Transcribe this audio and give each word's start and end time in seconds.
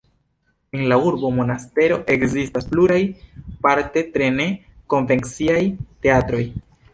En 0.77 0.85
la 0.91 0.95
urbo 1.09 1.29
Monastero 1.39 1.99
ekzistas 2.15 2.67
pluraj, 2.71 2.97
parte 3.67 4.03
tre 4.17 4.31
ne-konvenciaj, 4.39 5.61
teatroj. 6.09 6.43